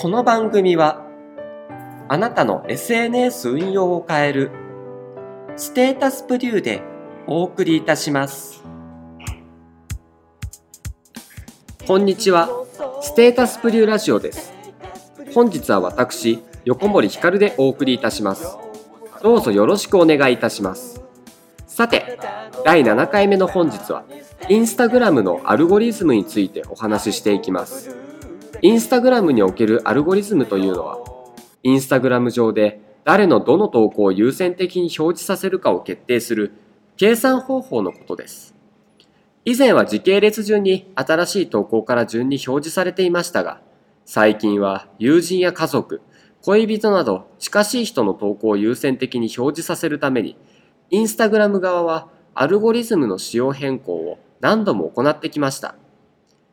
[0.00, 1.06] この番組は
[2.08, 4.50] あなたの SNS 運用を変える
[5.56, 6.80] ステータスプリューで
[7.26, 8.64] お送りいたします。
[11.86, 12.48] こんにちは
[13.02, 14.54] ステータスプリューラジオです。
[15.34, 18.56] 本日は私横森光でお送りいたします。
[19.22, 21.02] どうぞよろしくお願いいたします。
[21.66, 22.18] さて
[22.64, 24.04] 第7回目の本日は
[24.48, 28.09] インスタグラムのアルゴリズムについてお話ししていきます。
[28.62, 30.98] インスタグラムにおけるアルゴリズムというのは
[31.62, 36.52] インスタグラム上で誰のどの投稿を優先的に表示させるかを決定する
[36.96, 38.54] 計算方法のことです
[39.44, 43.60] 以前は時系列順に新しい投稿から順に表示されていましたが
[44.04, 46.02] 最近は友人や家族
[46.42, 50.36] 恋人など近しい人の投稿を優先的に表示させるために
[50.90, 55.74] インスタグラム側はアルゴリズムの仕様変更を何度も行ってきました。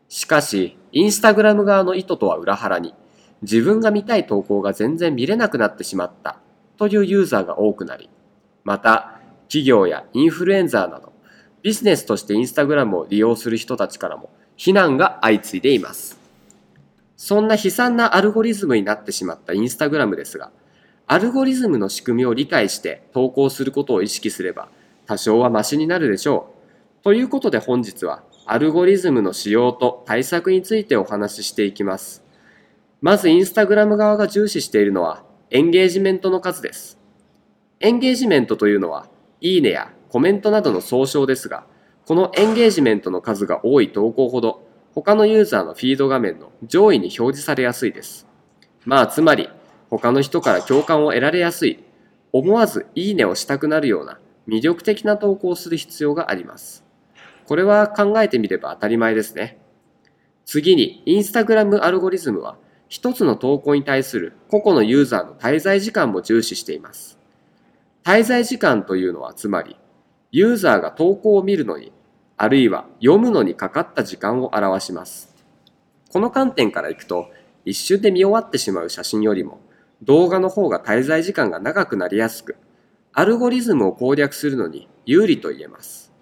[0.10, 2.96] しかし、インスタグラム側の意図とは裏腹に、
[3.44, 6.40] 自分が見たい投稿が全然見れなくなってしまった
[6.78, 8.10] というユーザーが多くなり、
[8.64, 11.14] また、企業やインフルエンザーなど、
[11.62, 16.18] ビジネスとしてインスタグラムを利用する人たちからも非難が相次いでいます。
[17.16, 20.50] そんな悲惨なアルゴリズムになってしまったインスタグラムですが、
[21.06, 24.68] アルゴリズムの仕組みを理解して投稿することを意識すれば
[25.06, 26.57] 多少はマシになるでしょう。
[27.08, 32.22] ということで本日はアルゴリズムの使用と対策についてお話ししていきます。
[33.00, 37.00] まずインスタグラム側が重視しているのはエンゲージメントの数です。
[37.80, 39.08] エンゲージメントというのは、
[39.40, 41.66] いいねやコメントなどの総称ですが、
[42.06, 48.28] このエンゲージメントの数が多い投稿ほど、他のユーザーのフィード画面の上位に表示されやすいです。
[48.84, 49.48] まあ、つまり、
[49.90, 51.82] 他の人から共感を得られやすい、
[52.34, 56.87] 思わずいいねをしたくなるような魅力的な投稿をする必要があります。
[57.48, 59.58] これは考えてみれば当たり前ですね。
[60.46, 62.58] 次に、インスタグラムアルゴリズムは、
[62.90, 67.18] 一つの投稿に対する個々のユーザーの滞在時間も重視しています。
[68.04, 69.78] 滞在時間というのはつまり、
[70.32, 71.94] ユーザーが投稿を見るのに、
[72.36, 75.34] あるいは読むのにかかった時間を表します。
[76.12, 77.30] この観点からいくと、
[77.64, 79.60] 一瞬で見終わってしまう写真よりも、
[80.04, 82.58] 動画の方が滞在時間が長くなりやすく、
[83.14, 86.14] アルゴリズムを攻略するのに有利と言えます。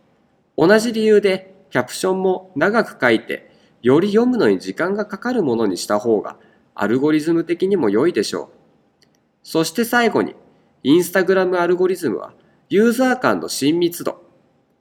[0.58, 3.52] 同じ理由でキャプションも長く書いて、
[3.82, 6.38] より読むのに時間がかかるものにした方が
[6.74, 9.08] アルゴリズム的にも良いでしょう。
[9.44, 10.36] そして最後に、
[10.84, 12.34] インスタグラムアルゴリズムは
[12.70, 14.24] ユーザー間の親密度、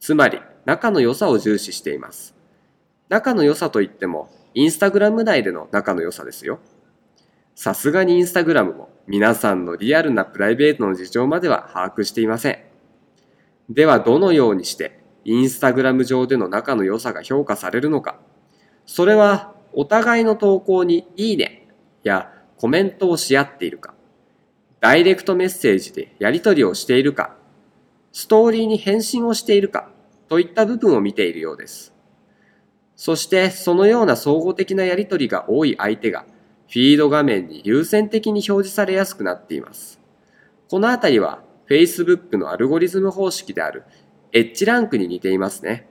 [0.01, 2.35] つまり仲の良さを重視しています。
[3.09, 6.61] 仲の良さといっても、インスタグラム内での仲の良さですよ。
[7.55, 12.59] さすがにインスタグラムも皆さんのリアルなプライベートの事情までは把握していません。
[13.69, 18.19] ではどのようにしてインスタグラム上での仲の良さが評価されるのか。
[18.87, 21.69] それはお互いの投稿にいいね
[22.03, 23.95] やコメントをし合っているか、
[24.81, 27.37] ダイレクトメッセージでやり取りをしているか、
[28.13, 29.91] ストーリーに返信をしているか
[30.29, 31.93] といった部分を見ているようです。
[32.97, 36.25] そしてそのような総合的なやり取りが多い相手が
[36.69, 40.01] フィード画面に優先的に表示されやすくなっています。
[40.69, 43.85] このあたりは Facebook のアルゴリズム方式である
[44.37, 45.89] エッジランクに似ていますね。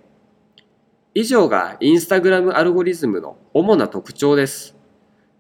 [1.14, 4.76] 以上が Instagram アルゴリズムの主な特徴です。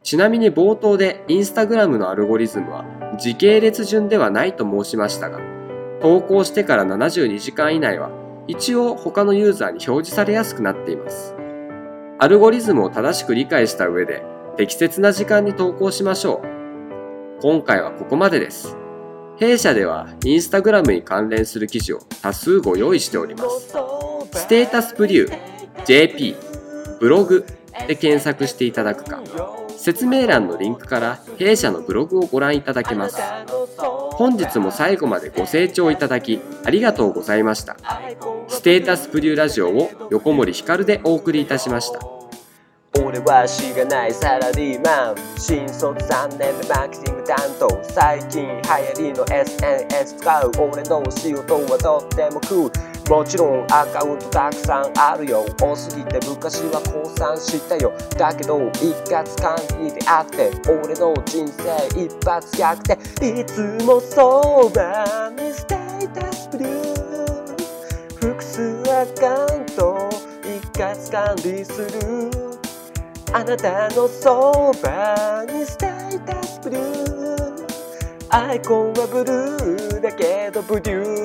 [0.03, 2.85] ちなみに冒頭で Instagram のアルゴリズムは
[3.19, 5.41] 時系列順ではないと申しましたが、
[6.01, 8.09] 投稿してから72時間以内は
[8.47, 11.35] 一応他のユーザーに表示されやすくなっています。
[12.19, 14.23] アルゴリズムを正しく理解した上で
[14.55, 17.41] 適切な時間に投稿しましょう。
[17.41, 18.77] 今回はここまでです。
[19.39, 23.69] 弊社ではインスタグラムに関連する記事を多数ご用意しております。
[24.33, 26.35] ステータスプリュー、JP、
[26.99, 27.45] ブログ
[27.87, 29.21] で検索していただくか、
[29.77, 33.17] 説明欄のリンクから弊社のブログをご覧いただけます。
[34.13, 37.75] 本日も最後までご清聴いただきありがとうございました。
[38.47, 42.22] ステータスプリューラジオを横森ひかるでお送りいたしました。
[43.01, 45.15] 俺はしがないサラリーマン。
[45.37, 47.67] 新卒3年目マーケティング担当。
[47.83, 50.51] 最近流行りの SNS 使う。
[50.59, 55.45] 俺の仕事はとってもクールもちろんアカウントたくさんあるよ。
[55.59, 57.91] 多すぎて昔は降参したよ。
[58.17, 63.41] だけど一括管理であって俺の人生一発逆転。
[63.41, 67.03] いつもそばにステータスブルー
[68.21, 70.09] 複数アカウント
[70.43, 72.12] 一括管理する。
[73.35, 77.65] あなたのそばにステータスブルー。
[78.29, 81.22] アイコンはブルーだけどブリュー。